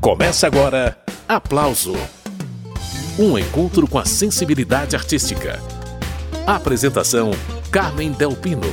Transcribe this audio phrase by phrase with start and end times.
[0.00, 0.96] Começa agora
[1.28, 1.94] Aplauso
[3.18, 5.60] um encontro com a sensibilidade artística.
[6.46, 7.32] Apresentação:
[7.70, 8.66] Carmen Delpino.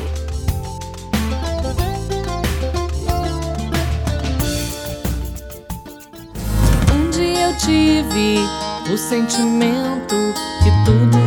[6.94, 8.40] Um dia eu tive
[8.90, 10.16] o sentimento
[10.64, 11.18] que tudo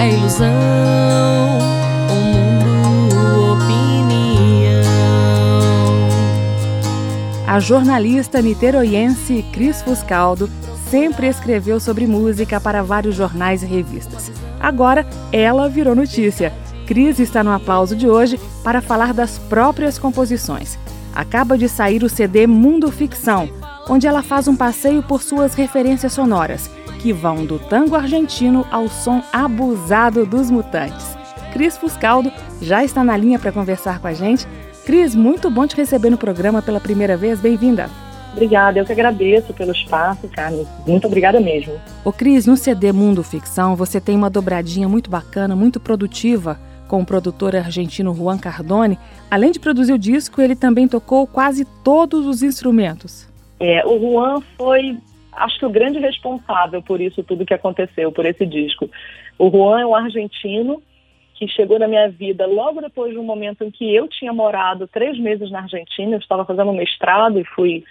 [0.00, 1.45] é ilusão.
[7.56, 10.46] A jornalista niteroiense Cris Fuscaldo
[10.90, 14.30] sempre escreveu sobre música para vários jornais e revistas.
[14.60, 16.52] Agora, ela virou notícia.
[16.86, 20.78] Cris está no aplauso de hoje para falar das próprias composições.
[21.14, 23.48] Acaba de sair o CD Mundo Ficção,
[23.88, 28.86] onde ela faz um passeio por suas referências sonoras, que vão do tango argentino ao
[28.86, 31.16] som abusado dos mutantes.
[31.54, 34.46] Cris Fuscaldo já está na linha para conversar com a gente.
[34.86, 37.40] Cris, muito bom te receber no programa pela primeira vez.
[37.40, 37.90] Bem-vinda.
[38.32, 40.64] Obrigada, eu que agradeço pelo espaço, Carmen.
[40.86, 41.72] Muito obrigada mesmo.
[42.04, 46.56] Ô Cris, no CD Mundo Ficção, você tem uma dobradinha muito bacana, muito produtiva
[46.86, 48.96] com o produtor argentino Juan Cardone.
[49.28, 53.28] Além de produzir o disco, ele também tocou quase todos os instrumentos.
[53.58, 54.98] É, o Juan foi,
[55.32, 58.88] acho que o grande responsável por isso tudo que aconteceu, por esse disco.
[59.36, 60.80] O Juan é um argentino
[61.36, 64.88] que chegou na minha vida logo depois de um momento em que eu tinha morado
[64.88, 67.84] três meses na Argentina, eu estava fazendo um mestrado e fui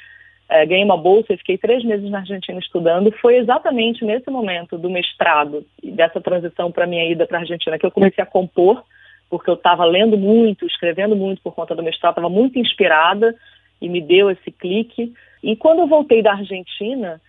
[0.47, 4.77] é, ganhei uma bolsa e fiquei três meses na Argentina estudando, foi exatamente nesse momento
[4.77, 8.27] do mestrado e dessa transição para minha ida para a Argentina que eu comecei a
[8.27, 8.83] compor,
[9.29, 13.35] porque eu estava lendo muito, escrevendo muito por conta do mestrado, estava muito inspirada
[13.81, 15.13] e me deu esse clique.
[15.41, 17.19] E quando eu voltei da Argentina,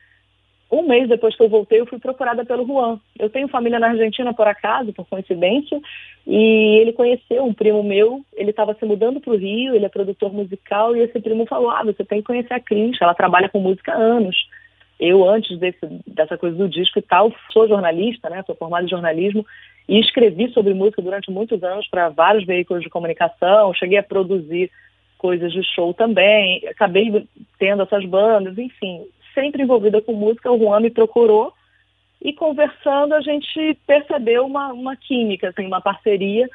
[0.71, 2.99] um mês depois que eu voltei, eu fui procurada pelo Juan.
[3.19, 5.81] Eu tenho família na Argentina, por acaso, por coincidência,
[6.27, 9.89] e ele conheceu um primo meu, ele estava se mudando para o Rio, ele é
[9.89, 13.49] produtor musical, e esse primo falou, ah, você tem que conhecer a Cris, ela trabalha
[13.49, 14.37] com música há anos.
[14.99, 18.91] Eu, antes desse, dessa coisa do disco e tal, sou jornalista, né, sou formada em
[18.91, 19.47] jornalismo,
[19.89, 24.69] e escrevi sobre música durante muitos anos para vários veículos de comunicação, cheguei a produzir
[25.17, 27.25] coisas de show também, acabei
[27.59, 31.53] tendo essas bandas, enfim, sempre envolvida com música, o Juan me procurou
[32.23, 36.49] e conversando a gente percebeu uma, uma química, assim, uma parceria.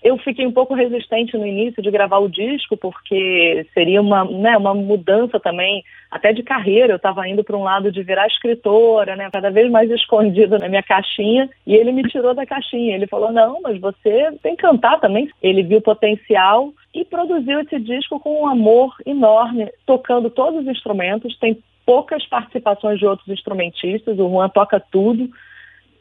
[0.00, 4.56] Eu fiquei um pouco resistente no início de gravar o disco, porque seria uma, né,
[4.56, 6.92] uma mudança também, até de carreira.
[6.92, 10.68] Eu estava indo para um lado de virar escritora, né, cada vez mais escondida na
[10.68, 12.94] minha caixinha, e ele me tirou da caixinha.
[12.94, 15.28] Ele falou: Não, mas você tem que cantar também.
[15.42, 21.36] Ele viu potencial e produziu esse disco com um amor enorme, tocando todos os instrumentos.
[21.40, 25.26] Tem poucas participações de outros instrumentistas, o Juan toca tudo.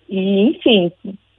[0.10, 0.92] E, enfim,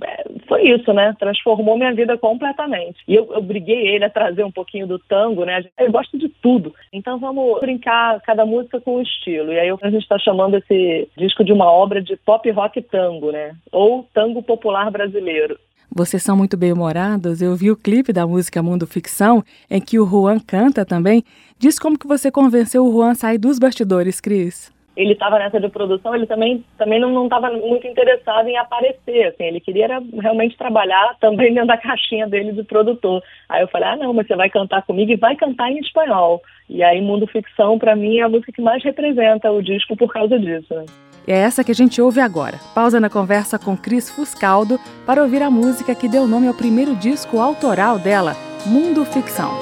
[0.03, 1.15] é, foi isso, né?
[1.19, 2.97] Transformou minha vida completamente.
[3.07, 5.63] E eu, eu briguei ele a trazer um pouquinho do tango, né?
[5.79, 6.75] Eu gosto de tudo.
[6.91, 9.53] Então vamos brincar cada música com o estilo.
[9.53, 13.31] E aí a gente está chamando esse disco de uma obra de pop rock tango,
[13.31, 13.55] né?
[13.71, 15.59] Ou tango popular brasileiro.
[15.95, 17.41] Vocês são muito bem-humorados.
[17.41, 21.25] Eu vi o clipe da música Mundo Ficção, em que o Juan canta também.
[21.59, 24.71] Diz como que você convenceu o Juan a sair dos bastidores, Cris.
[24.97, 29.45] Ele estava nessa de produção, ele também, também não estava muito interessado em aparecer, assim,
[29.45, 33.23] ele queria era realmente trabalhar também dentro da caixinha dele de produtor.
[33.49, 36.43] Aí eu falei, ah não, mas você vai cantar comigo e vai cantar em espanhol.
[36.69, 40.13] E aí Mundo Ficção, para mim, é a música que mais representa o disco por
[40.13, 40.75] causa disso.
[40.75, 40.85] Né?
[41.29, 42.59] É essa que a gente ouve agora.
[42.75, 46.97] Pausa na conversa com Cris Fuscaldo para ouvir a música que deu nome ao primeiro
[46.97, 48.35] disco autoral dela,
[48.65, 49.53] Mundo Ficção.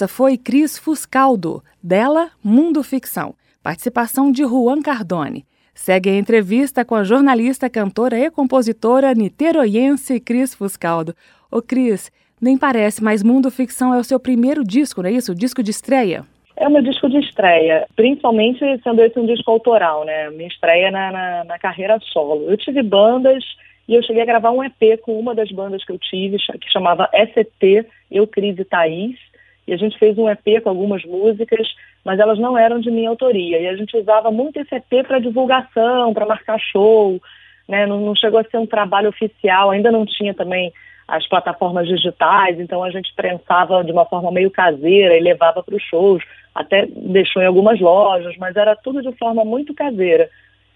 [0.00, 3.34] Essa foi Cris Fuscaldo, dela Mundo Ficção.
[3.62, 5.44] Participação de Juan Cardone.
[5.74, 11.14] Segue a entrevista com a jornalista, cantora e compositora niteroiense Cris Fuscaldo.
[11.52, 12.10] Ô Cris,
[12.40, 15.32] nem parece, mas Mundo Ficção é o seu primeiro disco, não é isso?
[15.32, 16.24] O disco de estreia?
[16.56, 20.30] É o meu disco de estreia, principalmente sendo esse um disco autoral, né?
[20.30, 22.50] Minha estreia na, na, na carreira solo.
[22.50, 23.44] Eu tive bandas
[23.86, 26.72] e eu cheguei a gravar um EP com uma das bandas que eu tive, que
[26.72, 29.29] chamava ST, Eu, Cris e Thaís
[29.70, 31.68] e a gente fez um EP com algumas músicas,
[32.04, 33.56] mas elas não eram de minha autoria.
[33.60, 37.20] E a gente usava muito esse EP para divulgação, para marcar show,
[37.68, 37.86] né?
[37.86, 40.72] Não, não, chegou a ser um trabalho oficial, ainda não tinha também
[41.06, 45.76] as plataformas digitais, então a gente prensava de uma forma meio caseira e levava para
[45.76, 46.20] os shows,
[46.52, 50.28] até deixou em algumas lojas, mas era tudo de forma muito caseira.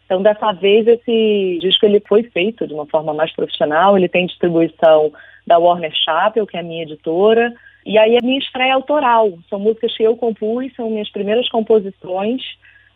[0.04, 4.26] Então, dessa vez, esse disco ele foi feito de uma forma mais profissional, ele tem
[4.26, 5.12] distribuição
[5.44, 7.52] da Warner Chappell, que é a minha editora,
[7.84, 9.32] e aí a minha estreia autoral.
[9.48, 12.42] São músicas que eu compus, são minhas primeiras composições.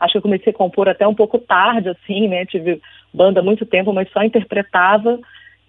[0.00, 2.46] Acho que eu comecei a compor até um pouco tarde, assim, né?
[2.46, 2.80] Tive
[3.12, 5.18] banda há muito tempo, mas só interpretava.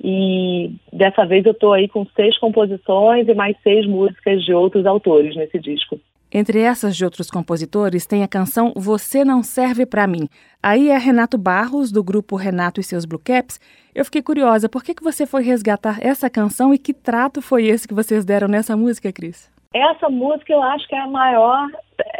[0.01, 4.85] E dessa vez eu estou aí com seis composições e mais seis músicas de outros
[4.85, 5.99] autores nesse disco.
[6.31, 10.29] Entre essas de outros compositores tem a canção Você Não Serve Para Mim.
[10.61, 13.59] Aí é Renato Barros, do grupo Renato e seus Blue Caps.
[13.95, 17.65] Eu fiquei curiosa, por que, que você foi resgatar essa canção e que trato foi
[17.65, 19.51] esse que vocês deram nessa música, Cris?
[19.73, 21.67] Essa música eu acho que é a maior,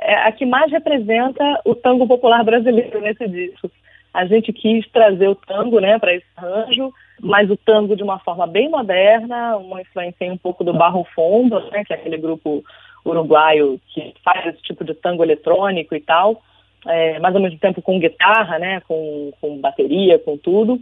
[0.01, 3.69] é a que mais representa o tango popular brasileiro nesse disco.
[4.11, 8.17] A gente quis trazer o tango né, para esse arranjo, mas o tango de uma
[8.19, 12.63] forma bem moderna, uma influência um pouco do Barro Fundo, né, que é aquele grupo
[13.05, 16.41] uruguaio que faz esse tipo de tango eletrônico e tal,
[16.85, 20.79] é, mas ao mesmo tempo com guitarra, né, com, com bateria, com tudo.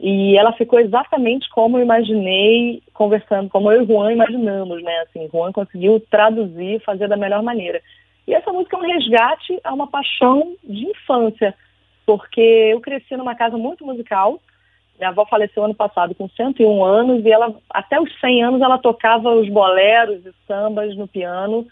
[0.00, 4.96] E ela ficou exatamente como eu imaginei, conversando, como eu e Juan imaginamos, né?
[5.00, 7.82] Assim, Juan conseguiu traduzir, fazer da melhor maneira.
[8.26, 11.52] E essa música é um resgate a uma paixão de infância,
[12.06, 14.38] porque eu cresci numa casa muito musical,
[14.98, 18.78] minha avó faleceu ano passado com 101 anos e ela, até os 100 anos, ela
[18.78, 21.66] tocava os boleros e sambas no piano,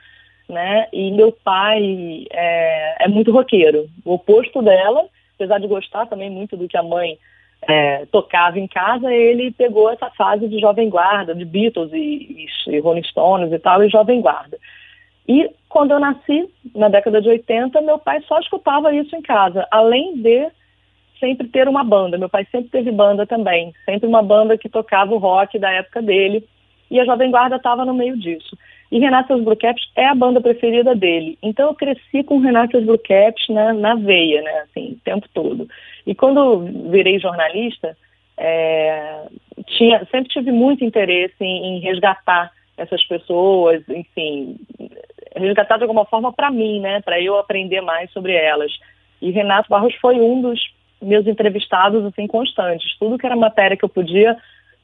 [0.48, 0.86] né?
[0.92, 5.04] E meu pai é, é muito roqueiro, o oposto dela,
[5.34, 7.18] apesar de gostar também muito do que a mãe
[7.62, 12.78] é, tocava em casa, ele pegou essa fase de jovem guarda, de Beatles e, e,
[12.78, 14.56] Rolling Stones e tal, e jovem guarda.
[15.28, 19.66] E quando eu nasci, na década de 80, meu pai só escutava isso em casa,
[19.70, 20.48] além de
[21.18, 22.18] sempre ter uma banda.
[22.18, 26.02] Meu pai sempre teve banda também, sempre uma banda que tocava o rock da época
[26.02, 26.44] dele,
[26.90, 28.56] e a Jovem Guarda estava no meio disso.
[28.90, 31.36] E Renatas Blue Caps é a banda preferida dele.
[31.42, 35.68] Então eu cresci com Renatas Blue Caps na, na veia, né, assim, o tempo todo.
[36.06, 37.96] E quando virei jornalista,
[38.36, 39.26] é,
[39.66, 44.56] tinha, sempre tive muito interesse em, em resgatar essas pessoas, enfim,
[45.34, 48.70] resgatar de alguma forma para mim, né, para eu aprender mais sobre elas.
[49.20, 50.60] E Renato Barros foi um dos
[51.00, 52.96] meus entrevistados assim constantes.
[52.98, 54.36] Tudo que era matéria que eu podia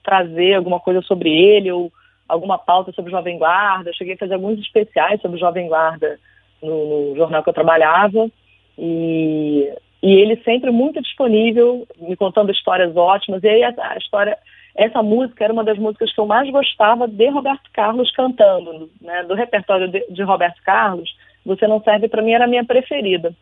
[0.02, 1.92] trazer alguma coisa sobre ele ou
[2.28, 3.90] alguma pauta sobre o Jovem Guarda.
[3.90, 6.18] Eu cheguei a fazer alguns especiais sobre o Jovem Guarda
[6.62, 8.30] no, no jornal que eu trabalhava
[8.78, 13.42] e, e ele sempre muito disponível, me contando histórias ótimas.
[13.42, 14.36] E aí a, a história,
[14.74, 19.22] essa música era uma das músicas que eu mais gostava de Roberto Carlos cantando, né?
[19.24, 21.14] Do repertório de, de Roberto Carlos,
[21.44, 23.34] Você Não Serve para mim era a minha preferida.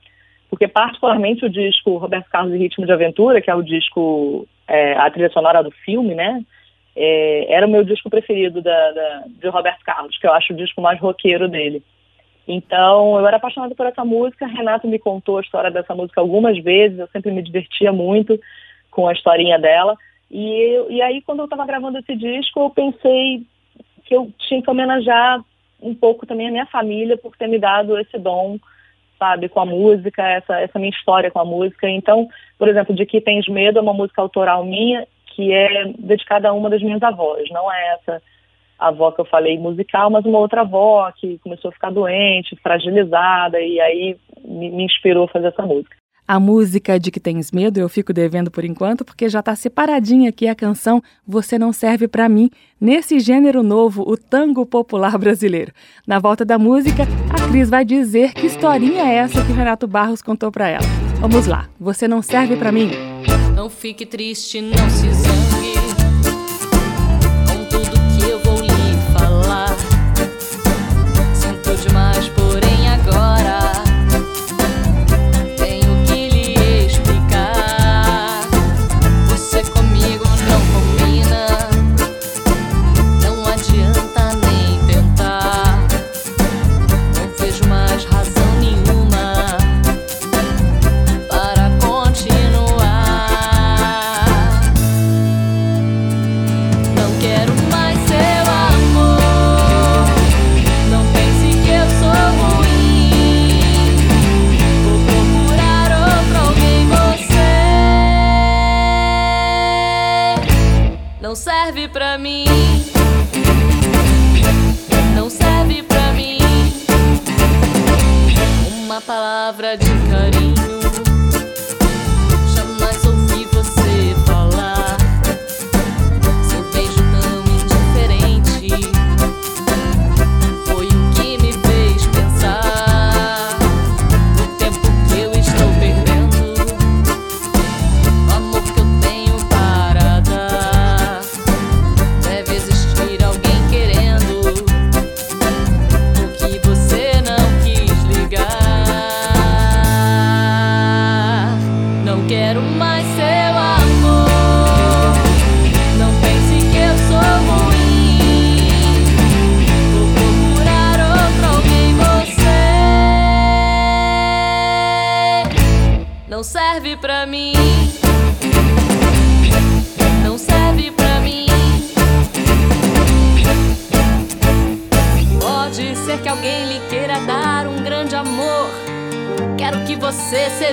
[0.50, 4.94] Porque particularmente o disco Roberto Carlos e Ritmo de Aventura, que é o disco, é,
[4.94, 6.44] a trilha sonora do filme, né?
[6.96, 10.56] É, era o meu disco preferido da, da, de Roberto Carlos, que eu acho o
[10.56, 11.82] disco mais roqueiro dele.
[12.48, 14.44] Então, eu era apaixonada por essa música.
[14.44, 16.98] Renato me contou a história dessa música algumas vezes.
[16.98, 18.38] Eu sempre me divertia muito
[18.90, 19.96] com a historinha dela.
[20.28, 23.46] E, e aí, quando eu estava gravando esse disco, eu pensei
[24.04, 25.44] que eu tinha que homenagear
[25.80, 28.58] um pouco também a minha família por ter me dado esse dom,
[29.20, 31.86] sabe, com a música, essa, essa minha história com a música.
[31.86, 32.26] Então,
[32.58, 36.52] por exemplo, De Que Tens Medo é uma música autoral minha que é dedicada a
[36.52, 37.48] uma das minhas avós.
[37.50, 38.22] Não é essa
[38.78, 43.60] avó que eu falei musical, mas uma outra avó que começou a ficar doente, fragilizada,
[43.60, 45.99] e aí me, me inspirou a fazer essa música.
[46.30, 50.28] A música de que tens medo eu fico devendo por enquanto, porque já está separadinha
[50.28, 52.48] aqui a canção Você Não Serve para Mim,
[52.80, 55.72] nesse gênero novo, o tango popular brasileiro.
[56.06, 60.22] Na volta da música, a Cris vai dizer que historinha é essa que Renato Barros
[60.22, 60.86] contou para ela.
[61.18, 62.92] Vamos lá, Você Não Serve para Mim.
[63.56, 65.99] Não fique triste, não se zangue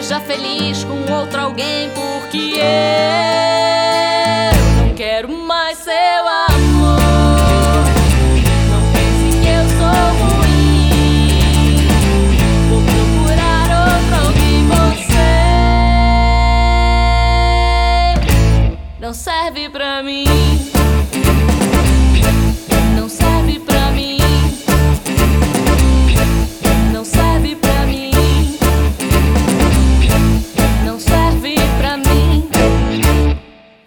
[0.07, 2.67] seja feliz com outro alguém, porque eu
[4.85, 6.97] não quero mais seu amor.
[8.69, 11.29] Não pense que eu sou ruim.
[12.69, 15.27] Vou procurar outro alguém, você
[18.97, 20.26] não serve pra mim.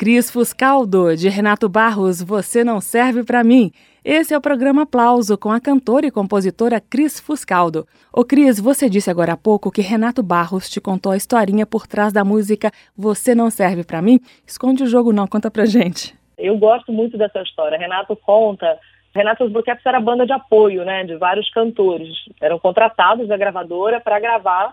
[0.00, 3.71] Cris Fuscaldo, de Renato Barros, Você Não Serve para Mim.
[4.02, 7.87] Esse é o programa Aplauso com a cantora e compositora Cris Fuscaldo.
[8.11, 11.87] Ô Cris, você disse agora há pouco que Renato Barros te contou a historinha por
[11.87, 14.21] trás da música Você Não Serve para Mim.
[14.47, 16.14] Esconde o jogo não, conta pra gente.
[16.38, 17.76] Eu gosto muito dessa história.
[17.76, 18.78] Renato conta
[19.14, 22.09] Renato Brocaps era banda de apoio, né, de vários cantores.
[22.40, 24.73] Eram contratados da gravadora para gravar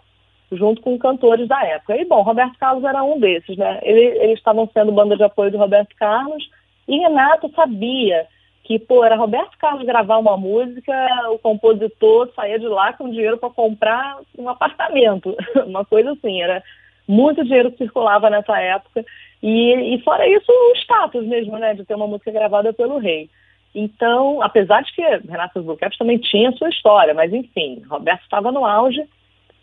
[0.52, 1.98] junto com cantores da época.
[1.98, 3.80] E, bom, Roberto Carlos era um desses, né?
[3.84, 6.50] Ele, eles estavam sendo banda de apoio do Roberto Carlos
[6.88, 8.26] e Renato sabia
[8.64, 10.94] que, pô, era Roberto Carlos gravar uma música,
[11.32, 15.36] o compositor saía de lá com dinheiro para comprar um apartamento,
[15.66, 16.62] uma coisa assim, era
[17.08, 19.06] muito dinheiro que circulava nessa época.
[19.42, 23.30] E, e fora isso, o status mesmo, né, de ter uma música gravada pelo rei.
[23.74, 28.66] Então, apesar de que Renato Bucaps também tinha sua história, mas enfim, Roberto estava no
[28.66, 29.08] auge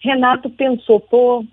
[0.01, 1.45] Renato pensou, pô,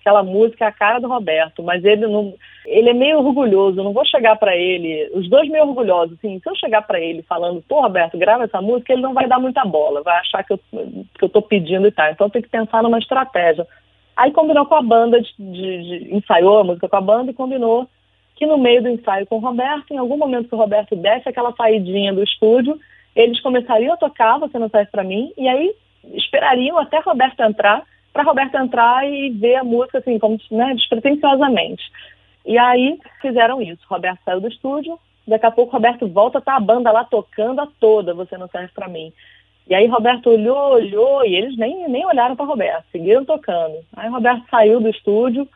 [0.00, 2.34] aquela música é a cara do Roberto, mas ele não,
[2.66, 6.48] ele é meio orgulhoso, não vou chegar para ele, os dois meio orgulhosos, assim, se
[6.48, 9.64] eu chegar para ele falando, pô, Roberto, grava essa música, ele não vai dar muita
[9.64, 10.60] bola, vai achar que eu,
[11.18, 13.66] que eu tô pedindo e tal, então tem que pensar numa estratégia.
[14.16, 17.34] Aí combinou com a banda, de, de, de, ensaiou a música com a banda e
[17.34, 17.88] combinou
[18.36, 21.28] que no meio do ensaio com o Roberto, em algum momento que o Roberto desse
[21.28, 22.78] aquela saidinha do estúdio,
[23.14, 25.74] eles começariam a tocar Você Não Serve Pra Mim, e aí
[26.14, 31.82] esperariam até Roberto entrar para Roberto entrar e ver a música assim, como né, despretensiosamente.
[32.44, 33.80] E aí fizeram isso.
[33.88, 37.68] Roberto saiu do estúdio, daqui a pouco Roberto volta, tá a banda lá tocando a
[37.78, 39.12] toda, você não serve para mim.
[39.68, 43.76] E aí Roberto olhou, olhou, e eles nem, nem olharam para Roberto, seguiram tocando.
[43.96, 45.46] Aí Roberto saiu do estúdio,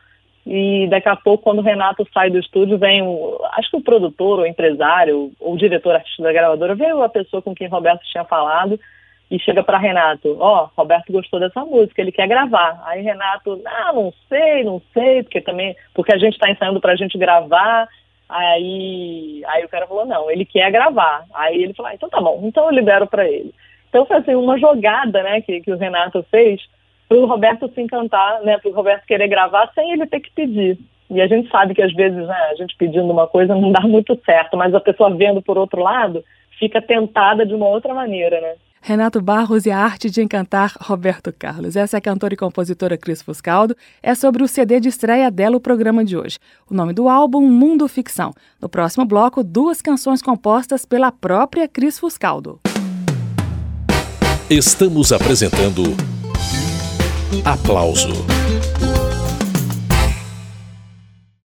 [0.45, 3.83] e daqui a pouco, quando o Renato sai do estúdio, vem o, acho que o
[3.83, 8.03] produtor, o empresário, ou o diretor artístico da gravadora, veio a pessoa com quem Roberto
[8.05, 8.79] tinha falado
[9.29, 12.81] e chega para Renato, ó, oh, Roberto gostou dessa música, ele quer gravar.
[12.85, 16.93] Aí Renato, ah, não sei, não sei, porque também, porque a gente está ensaiando para
[16.93, 17.87] a gente gravar.
[18.29, 21.25] Aí, aí o cara falou, não, ele quer gravar.
[21.33, 23.53] Aí ele falou, ah, então tá bom, então eu libero para ele.
[23.89, 26.61] Então foi assim, uma jogada, né, que, que o Renato fez
[27.07, 30.31] para o Roberto se encantar, né, para o Roberto querer gravar sem ele ter que
[30.31, 30.77] pedir.
[31.09, 33.81] E a gente sabe que às vezes né, a gente pedindo uma coisa não dá
[33.81, 36.23] muito certo, mas a pessoa vendo por outro lado
[36.59, 38.55] fica tentada de uma outra maneira, né?
[38.87, 41.75] Renato Barros e a arte de encantar Roberto Carlos.
[41.75, 43.75] Essa é a cantora e compositora Cris Fuscaldo.
[44.01, 46.37] É sobre o CD de estreia dela o programa de hoje.
[46.69, 48.31] O nome do álbum Mundo Ficção.
[48.61, 52.59] No próximo bloco, duas canções compostas pela própria Cris Fuscaldo.
[54.47, 55.81] Estamos apresentando
[57.43, 58.44] Aplauso